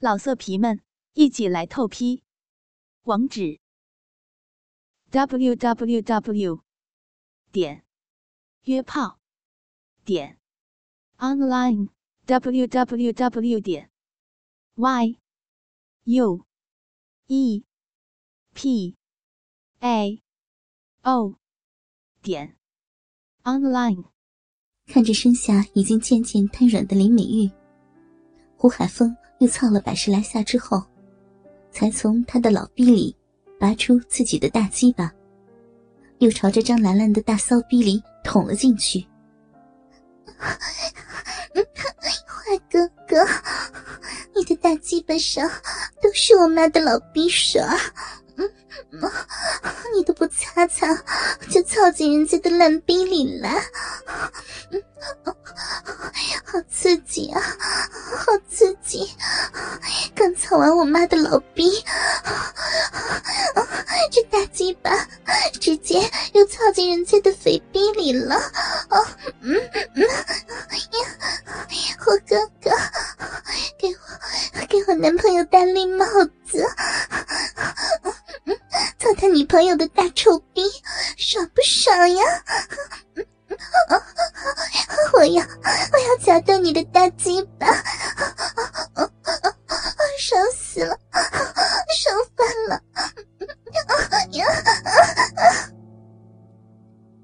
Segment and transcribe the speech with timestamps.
[0.00, 0.80] 老色皮们，
[1.14, 2.22] 一起来透批！
[3.02, 3.58] 网址
[5.10, 6.62] ：w w w
[7.50, 7.84] 点
[8.62, 9.18] 约炮
[10.04, 10.38] 点
[11.16, 11.88] online
[12.26, 13.90] w w w 点
[14.76, 15.18] y
[16.04, 16.46] u
[17.26, 17.64] e
[18.54, 18.96] p
[19.80, 20.22] a
[21.02, 21.34] o
[22.22, 22.56] 点
[23.42, 24.04] online。
[24.86, 27.50] 看着身下已经渐渐瘫软的林美玉，
[28.56, 29.16] 胡海峰。
[29.38, 30.82] 又操了百十来下之后，
[31.70, 33.16] 才从他的老逼里
[33.58, 35.12] 拔出自己的大鸡巴，
[36.18, 39.06] 又朝着张兰兰的大骚逼里捅了进去。
[42.26, 43.26] 坏哥哥，
[44.34, 45.48] 你的大鸡巴上
[46.00, 47.60] 都是我妈的老逼手
[49.94, 50.86] 你都不擦擦，
[51.50, 53.62] 就操进人家的烂逼里来。
[56.44, 57.40] 好刺激啊！
[58.18, 59.08] 好刺激！
[60.14, 61.84] 刚操完我妈的老逼，
[64.10, 64.90] 这大鸡巴
[65.60, 68.36] 直接又操进人家的肥逼里了。
[68.88, 69.06] 哦，
[69.42, 69.54] 嗯
[69.94, 70.08] 嗯呀，
[72.06, 72.70] 我哥哥，
[73.78, 76.06] 给我给我男朋友戴绿帽
[76.46, 76.66] 子，
[78.98, 80.62] 操他女朋友的大臭逼，
[81.16, 82.22] 爽不爽呀？
[85.14, 87.66] 我要，我要夹断你的大鸡巴，
[90.16, 90.96] 爽死了，
[91.90, 92.80] 爽翻了！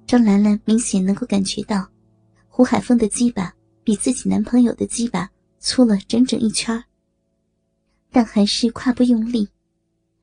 [0.05, 1.87] 张兰兰明显能够感觉到，
[2.49, 3.55] 胡海峰的鸡巴
[3.85, 6.83] 比自己男朋友的鸡巴粗了整整一圈，
[8.11, 9.49] 但还是胯不用力，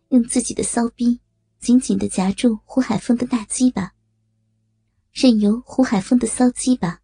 [0.09, 1.18] 用自己的骚逼
[1.62, 3.94] 紧紧的夹住胡海峰的大鸡巴。
[5.14, 7.00] 任由胡海峰的骚鸡巴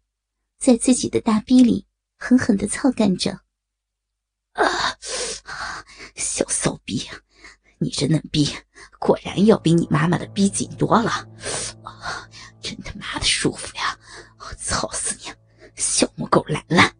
[0.58, 3.30] 在自己的大逼里狠狠的操干着。
[4.54, 4.64] 啊，
[6.16, 7.06] 小骚逼，
[7.78, 8.48] 你这嫩逼
[8.98, 11.24] 果然要比你妈妈的逼紧多了，
[12.60, 13.96] 真他妈的舒服呀！
[14.38, 15.32] 我操死你，
[15.76, 16.92] 小母狗兰兰！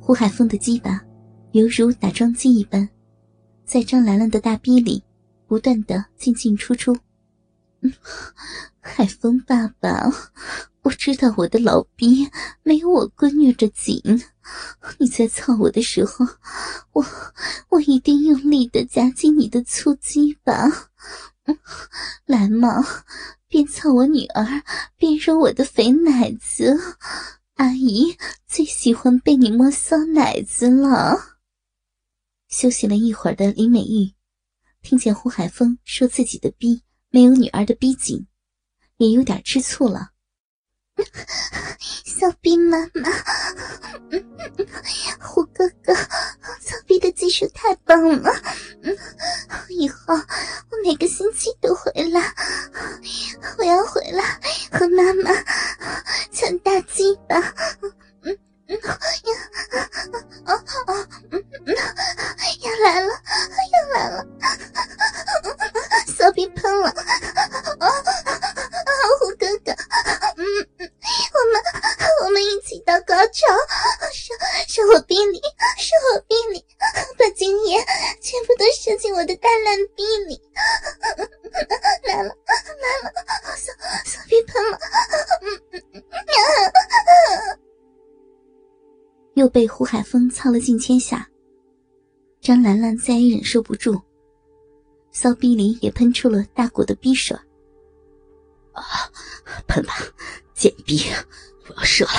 [0.00, 1.00] 胡海峰的鸡巴
[1.50, 2.88] 犹如打桩机一般，
[3.64, 5.02] 在张兰兰的大逼里
[5.52, 6.96] 不断的进进出出。
[8.80, 10.10] 海风爸爸，
[10.80, 12.26] 我知道我的老逼
[12.62, 14.00] 没有我闺女的紧。
[14.96, 16.26] 你在操我的时候，
[16.92, 17.04] 我
[17.68, 20.88] 我一定用力的夹紧你的粗鸡巴。
[22.24, 22.82] 来嘛，
[23.46, 24.62] 边操我女儿，
[24.96, 26.80] 边揉我的肥奶子。
[27.56, 31.36] 阿姨最喜欢被你摸骚奶子了。
[32.48, 34.14] 休息了一会儿的李美玉，
[34.82, 38.26] 听见胡海峰说自己的逼没有女儿的逼紧。
[38.98, 40.10] 也有点吃醋了，
[42.04, 43.10] 小逼妈妈，
[45.18, 45.92] 胡哥哥，
[46.60, 48.30] 小逼的技术太棒了，
[49.70, 52.32] 以后我每个星期都回来，
[53.58, 54.22] 我要回来
[54.70, 55.32] 和妈妈
[56.30, 57.40] 抢大鸡巴，
[78.92, 80.38] 射进我的大烂逼里，
[82.04, 82.28] 来了来
[83.02, 83.14] 了，
[83.56, 83.72] 小
[84.04, 84.78] 小逼喷了，
[89.32, 91.26] 又被胡海峰操了近千下，
[92.42, 93.98] 张兰兰再也忍受不住，
[95.10, 97.34] 骚逼里也喷出了大股的逼水。
[98.72, 98.82] 啊，
[99.66, 99.94] 喷吧，
[100.52, 101.10] 贱逼！
[101.66, 102.12] 我要射了，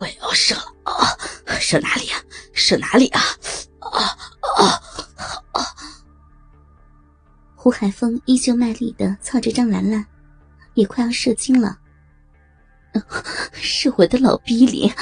[0.00, 1.16] 我要射了，
[1.60, 2.20] 射哪里啊？
[2.52, 3.20] 射哪里啊？
[3.94, 4.02] 啊
[4.58, 4.82] 啊
[5.52, 5.66] 啊！
[7.54, 10.04] 胡海峰依旧卖力的操着张兰兰，
[10.74, 11.78] 也快要射精了。
[13.52, 14.92] 是我的老逼里，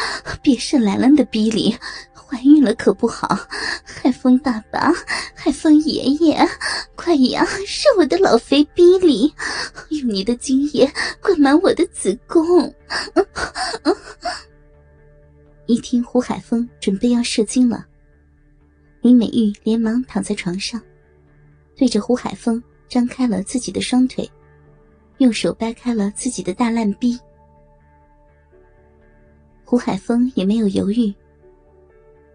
[0.42, 1.76] 别射兰兰的逼里。
[2.14, 3.38] 怀孕了可不好，
[3.84, 4.90] 海风爸爸，
[5.34, 6.48] 海风爷爷，
[6.96, 7.44] 快呀！
[7.66, 9.34] 是我的老肥逼里，
[9.90, 10.90] 用你的精液
[11.20, 12.74] 灌满我的子宫。
[15.66, 17.84] 一听胡海峰准备要射精了，
[19.02, 20.80] 林美玉连忙躺在床上，
[21.76, 24.26] 对着胡海峰张开了自己的双腿，
[25.18, 27.18] 用手掰开了自己的大烂逼。
[29.64, 31.12] 胡海峰也没有犹豫。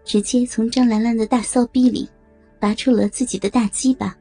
[0.04, 2.08] 直接从张兰兰的大骚逼里
[2.58, 4.16] 拔出了自己的大鸡巴，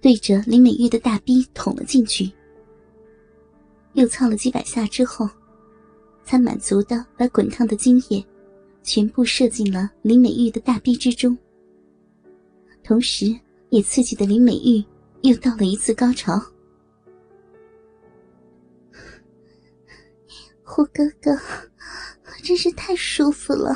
[0.00, 2.30] 对着林美玉的大逼捅了进去。
[3.94, 5.26] 又操了几百下之后，
[6.22, 8.22] 才满足的把滚烫的精液
[8.84, 11.36] 全部射进了林美玉的大逼之中，
[12.84, 13.34] 同时
[13.70, 14.84] 也刺激的林美玉
[15.22, 16.40] 又到了一次高潮。
[20.62, 21.36] 胡哥哥，
[22.42, 23.74] 真是太舒服了，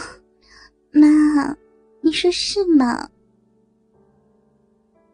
[0.91, 1.57] 妈，
[2.03, 3.09] 你说是吗？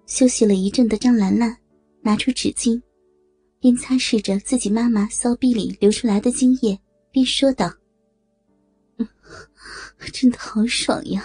[0.06, 1.56] 休息了一阵的张兰兰
[2.02, 2.80] 拿出纸巾，
[3.60, 6.78] 边擦拭着自己妈妈骚逼里流出来的精液，
[7.10, 7.72] 边说道
[10.12, 11.24] ：“真的好爽呀！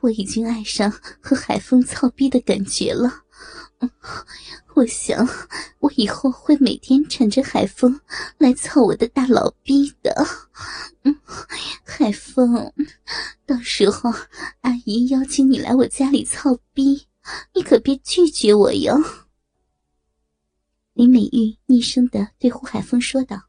[0.00, 0.90] 我已经爱上
[1.20, 3.22] 和海风操逼的感觉了。”
[4.74, 5.26] 我想，
[5.80, 8.00] 我以后会每天缠着海风
[8.38, 10.26] 来操我的大老逼的。
[11.84, 12.72] 海风，
[13.46, 14.10] 到时候
[14.62, 17.06] 阿姨邀请你来我家里操逼，
[17.54, 18.98] 你可别拒绝我哟。
[20.94, 23.48] 林美玉昵声的对胡海峰说道：“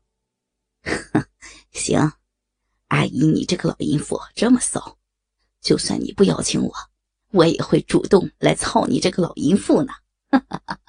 [1.72, 2.12] 行，
[2.88, 4.98] 阿姨，你这个老淫妇这么骚，
[5.62, 6.74] 就算你不邀请我，
[7.32, 9.94] 我也会主动来操你这个老淫妇呢。”
[10.30, 10.80] 哈哈哈！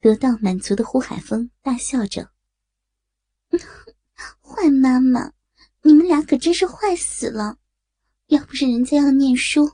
[0.00, 2.30] 得到满足的胡海峰大笑着
[4.40, 5.32] ：“坏妈妈，
[5.82, 7.58] 你们俩可真是坏死了！
[8.26, 9.72] 要不是人家要念书，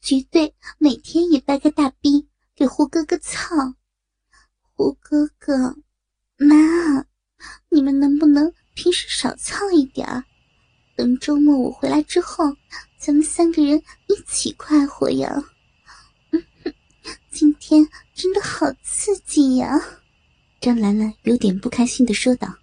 [0.00, 3.74] 绝对每天也掰个大逼给胡哥哥操。
[4.74, 5.76] 胡哥哥，
[6.36, 7.06] 妈，
[7.70, 10.24] 你们能不能平时少操一点儿
[10.96, 12.56] 等周末我回来之后，
[12.98, 15.44] 咱们三个人一起快活呀！”
[17.30, 19.78] 今天真的好刺激呀！
[20.58, 22.56] 张兰兰有点不开心的说道：“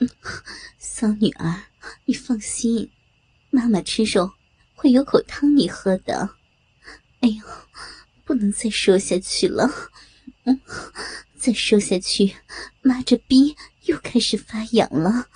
[0.00, 0.08] 嗯
[0.78, 1.64] 骚女儿，
[2.06, 2.90] 你放心，
[3.50, 4.32] 妈妈吃肉
[4.74, 6.36] 会有口汤你喝的。
[7.20, 7.44] 哎呦，
[8.24, 9.70] 不能再说下去了，
[10.44, 10.58] 嗯，
[11.36, 12.34] 再说下去，
[12.80, 15.28] 妈这逼又开始发痒了，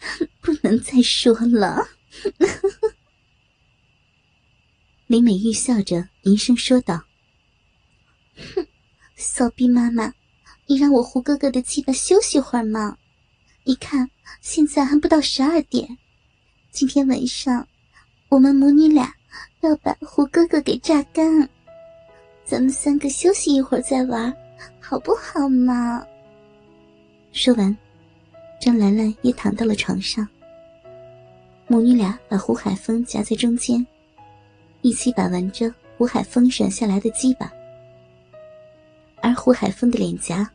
[0.40, 1.88] 不能再说了。
[5.06, 7.04] ”林美玉笑着吟声说道。
[8.36, 8.66] 哼，
[9.16, 10.14] 骚逼妈妈，
[10.66, 12.96] 你让我胡哥哥的鸡巴休息会儿嘛？
[13.64, 14.10] 你看
[14.40, 15.98] 现在还不到十二点，
[16.70, 17.68] 今天晚上
[18.28, 19.14] 我们母女俩
[19.60, 21.48] 要把胡哥哥给榨干，
[22.44, 24.34] 咱们三个休息一会儿再玩，
[24.80, 26.06] 好不好嘛？
[27.32, 27.76] 说完，
[28.60, 30.28] 张兰兰也躺到了床上，
[31.66, 33.84] 母女俩把胡海峰夹在中间，
[34.82, 37.50] 一起把玩着胡海峰软下来的鸡巴。
[39.22, 40.46] 而胡海峰的脸颊，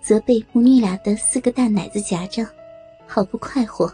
[0.00, 2.46] 则被母女俩的四个大奶子夹着，
[3.08, 3.92] 好不快活。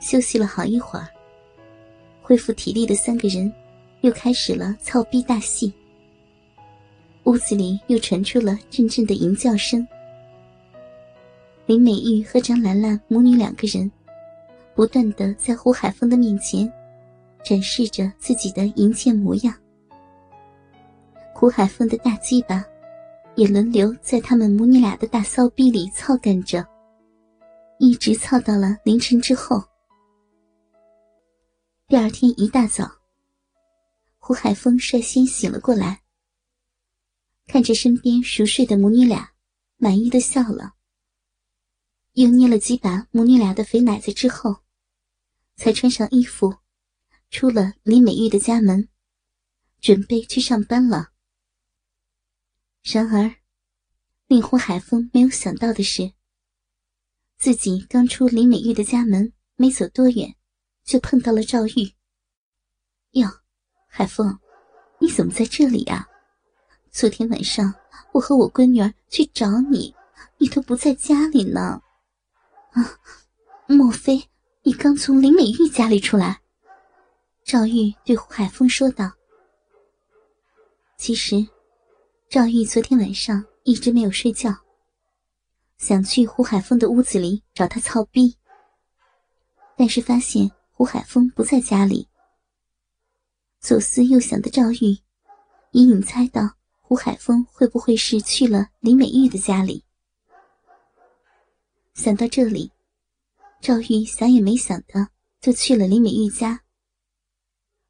[0.00, 1.08] 休息了好一会儿，
[2.20, 3.50] 恢复体力的三个人，
[4.02, 5.72] 又开始了操逼大戏。
[7.24, 9.86] 屋子里又传出了阵阵的淫叫声。
[11.70, 13.88] 林美玉和张兰兰母女两个人，
[14.74, 16.68] 不断的在胡海峰的面前，
[17.44, 19.54] 展示着自己的淫贱模样。
[21.32, 22.66] 胡海峰的大鸡巴，
[23.36, 26.66] 也轮流在他们母女俩的大骚逼里操干着，
[27.78, 29.62] 一直操到了凌晨之后。
[31.86, 32.90] 第二天一大早，
[34.18, 36.00] 胡海峰率先醒了过来，
[37.46, 39.30] 看着身边熟睡的母女俩，
[39.76, 40.74] 满意的笑了，
[42.20, 44.58] 又捏了几把母女俩的肥奶子之后，
[45.56, 46.58] 才穿上衣服，
[47.30, 48.90] 出了李美玉的家门，
[49.80, 51.12] 准备去上班了。
[52.82, 53.36] 然而，
[54.26, 56.12] 令胡海峰没有想到的是，
[57.38, 60.36] 自己刚出李美玉的家门，没走多远，
[60.84, 61.94] 就碰到了赵玉。
[63.12, 63.26] 哟，
[63.86, 64.38] 海峰，
[64.98, 66.06] 你怎么在这里呀？
[66.90, 67.74] 昨天晚上
[68.12, 69.94] 我和我闺女儿去找你，
[70.36, 71.80] 你都不在家里呢。
[72.72, 72.98] 啊，
[73.66, 74.28] 莫非
[74.62, 76.40] 你刚从林美玉家里出来？
[77.44, 79.12] 赵玉对胡海峰说道。
[80.96, 81.46] 其实。
[82.28, 84.54] 赵玉昨天晚上一直没有睡觉，
[85.78, 88.38] 想去胡海峰的屋子里找他操逼，
[89.76, 92.08] 但是发现胡海峰不在家里。
[93.58, 94.96] 左思右想的赵玉，
[95.72, 99.84] 隐隐猜到胡海峰会不会是去了林美玉的家里。
[101.94, 102.70] 想到这里，
[103.60, 105.08] 赵玉想也没想的
[105.40, 106.60] 就去了李美玉家，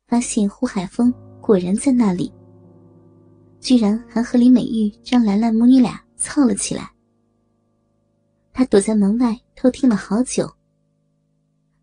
[0.07, 2.33] 发现胡海峰果然在那里。
[3.61, 6.91] 居然还和李美玉、张兰兰母女俩操了起来。
[8.53, 10.51] 他躲在门外偷听了好久。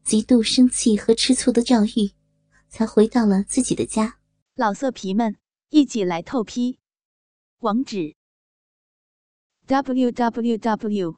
[0.04, 2.12] 极度生气和吃醋的赵玉，
[2.68, 4.18] 才回到了自己的家。
[4.56, 5.36] 老色皮们，
[5.70, 6.80] 一起来透批！
[7.60, 8.16] 网址
[9.68, 11.18] ：w w w.